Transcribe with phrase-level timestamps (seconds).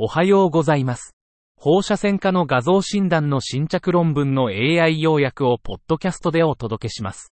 [0.00, 1.16] おはようございます。
[1.56, 7.32] 放射線科の画像診断の新着論文の AI 要約をポッドキャストでお届けします。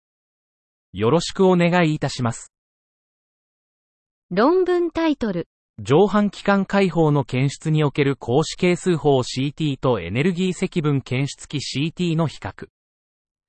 [0.94, 2.54] よろしくお願いいたします。
[4.30, 5.46] 論文タイトル、
[5.78, 12.68] 上半期間解放の検出における格子係数法 CT とエネルギー積分検出器 CT の比較。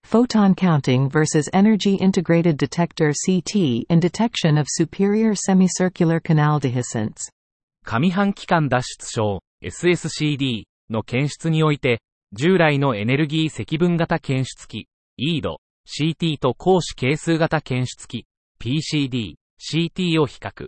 [0.05, 7.31] Photon counting versus energy integrated detector CT in detection of superior semicircular canal dehiscence.
[7.85, 12.01] 上半期間脱出症 SSCD の検出において、
[12.33, 14.87] 従来のエネルギー積分型検出器
[15.19, 18.25] EID、CT と格子係数型検出器
[18.59, 20.65] PCD、CT を比較。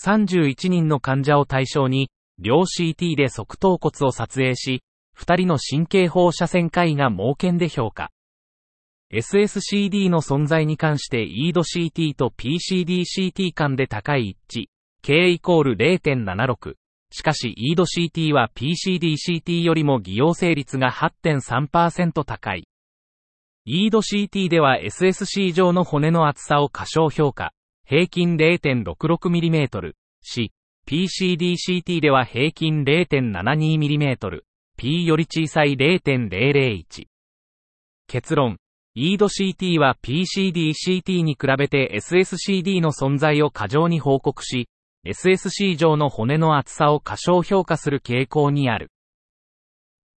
[0.00, 4.82] 31人の患者を対象に、両 CT で側頭骨を撮影し、
[5.18, 8.12] 2人の神経放射線科医が盲検で評価。
[9.12, 14.73] SSCD の存在に関して EID-CT と PCD-CT 間で高い一致。
[15.06, 16.76] K イコール0.76。
[17.10, 22.66] しかし EID-CT は PCD-CT よりも偽陽性率が8.3%高い。
[23.68, 27.52] EID-CT では SSC 上の骨の厚さを過小評価。
[27.86, 30.52] 平均 0.66mm し、
[30.88, 34.40] PCD-CT では平均 0.72mm、
[34.78, 37.04] P より小さい0.001。
[38.08, 38.56] 結論。
[38.96, 44.66] EID-CT は PCD-CT に比べて SSCD の存在を過剰に報告し、
[45.06, 48.90] SSC 上の骨の厚さを過小評価する傾向にある。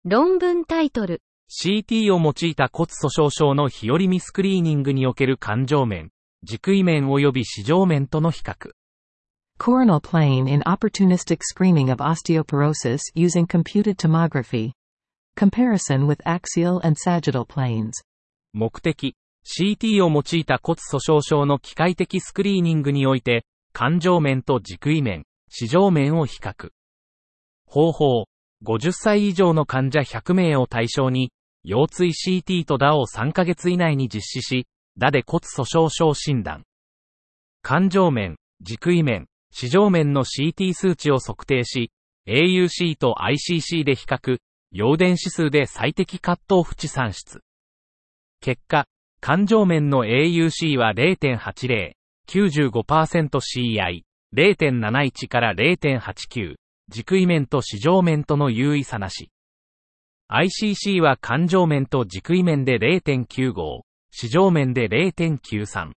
[0.05, 6.11] 論文タイトル、CT を用いた骨粗鬆症の日和見スクリーニングにおける感情面、
[6.43, 8.71] 軸位面及び視上面との比較。
[9.59, 14.73] Coronal plane in opportunistic screening of osteoporosis using computed tomography.
[15.37, 17.93] Comparison with axial and sagittal planes.
[18.53, 19.15] 目的、
[19.45, 23.45] CT を用いた骨粗鬆症の機械的スクリーニングにおいて、
[23.79, 26.71] 感情面と軸位面、視上面を比較。
[27.67, 28.25] 方法、
[28.65, 31.31] 50歳以上の患者100名を対象に、
[31.63, 34.67] 腰椎 CT と DA を3ヶ月以内に実施し、
[34.99, 36.63] DA で骨粗鬆症診断。
[37.61, 41.91] 感情面、軸位面、視上面の CT 数値を測定し、
[42.27, 44.39] AUC と ICC で比較、
[44.73, 47.43] 陽電指数で最適カットオフ値算出。
[48.41, 48.87] 結果、
[49.21, 51.96] 感情面の AUC は0.80、
[52.29, 54.03] 95%CI、
[54.35, 56.57] 0.71から0.89、
[56.89, 59.31] 軸位面と視上面との優位差なし。
[60.31, 65.93] ICC は感情面と軸位面で0.95、視上面で0.93。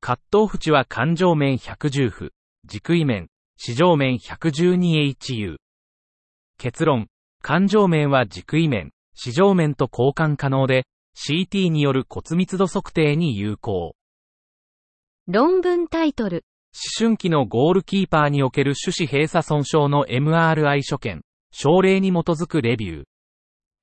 [0.00, 2.32] カットオフ値は感情面110負、
[2.64, 5.56] 軸位面、視上面 112HU。
[6.58, 7.08] 結論、
[7.42, 10.84] 感情面は軸位面、視上面と交換可能で、
[11.16, 13.95] CT による骨密度測定に有効。
[15.28, 23.04] 論文タイトル、思春期のゴールキーパーにおける手指閉鎖損傷の MRI 所見、症例に基づくレビュー。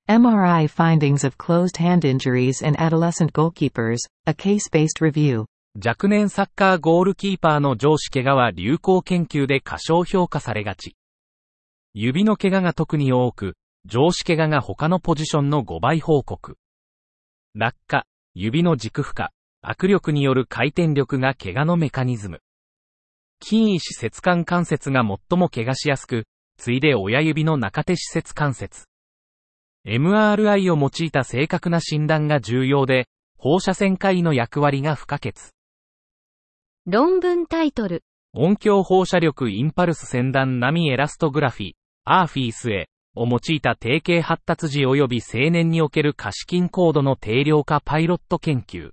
[0.08, 5.44] MRI findings of closed hand injuries in adolescent goalkeepers, a case-based review.
[5.84, 10.96] 若年サッカーゴールキーパーの上司怪我は流行研究で過小評価されがち。
[11.92, 16.56] 指の怪我が特に多く、上司怪我が他のポジションの5倍報告。
[17.54, 19.26] 落下、指の軸負荷、
[19.66, 22.40] 握力による回転力が怪我のメカニズム。
[23.42, 26.26] 筋萎節間関節が最も怪我しやすく、
[26.58, 28.84] 次いで親指の中手施設関節。
[29.86, 33.08] MRI を用いた正確な診断が重要で、
[33.38, 35.34] 放射線科医の役割が不可欠。
[36.86, 38.02] 論文タイトル、
[38.34, 41.72] 音響放射力インパルス先端波エラストグラフィ、
[42.04, 48.90] アーフィースへ、を用いた定型発達時及び青年における可視筋高度の定量化パイロット研究。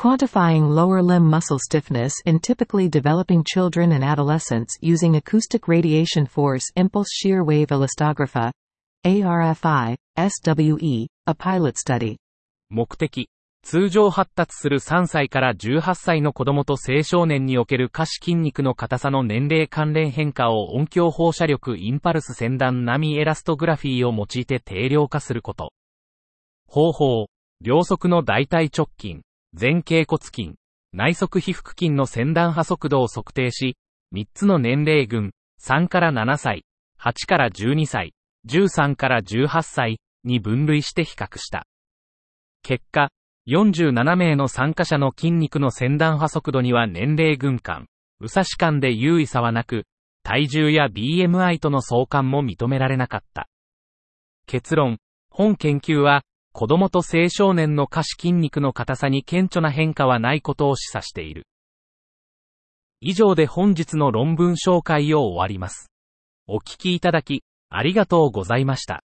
[0.00, 6.64] Quantifying lower limb muscle stiffness in typically developing children and adolescents using acoustic radiation force
[6.74, 8.50] impulse shear wave elastography,
[9.04, 12.16] ARFI, SWE, a pilot study.
[12.70, 13.28] 目的。
[13.62, 25.74] 通常発達する3歳から18歳の子供と青少年における下肢筋肉の硬さの年齢関連変化を音響放射力インパルス先端波エラストグラフィーを用いて定量化すること。
[26.66, 27.26] 方法。
[27.62, 29.20] 両側の大腿直筋、
[29.52, 30.54] 前頸骨筋、
[30.92, 33.76] 内側皮腹筋の先端波速度を測定し、
[34.14, 36.64] 3つの年齢群、3から7歳、
[37.00, 38.14] 8から12歳、
[38.48, 41.66] 13から18歳に分類して比較した。
[42.62, 43.10] 結果、
[43.48, 47.86] 47名の参加者の筋肉の先端波速度には年齢群間、
[48.20, 49.84] 右差し間で優位差はなく、
[50.22, 53.48] 体重や BMI との相関も認められなかった。
[54.46, 54.98] 結論、
[55.30, 61.46] 本研究は、子供と青少年の下肢筋肉の硬さに顕著な変化はないことを示唆している。
[63.00, 65.90] 以上で本日の論文紹介を終わります。
[66.46, 69.02] お聞きいただき、ありがとうございました。